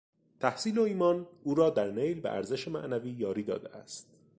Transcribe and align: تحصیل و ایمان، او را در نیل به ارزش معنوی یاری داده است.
تحصیل 0.39 0.77
و 0.79 0.81
ایمان، 0.81 1.27
او 1.43 1.55
را 1.55 1.69
در 1.69 1.91
نیل 1.91 2.19
به 2.21 2.31
ارزش 2.31 2.67
معنوی 2.67 3.09
یاری 3.11 3.43
داده 3.43 3.75
است. 3.77 4.07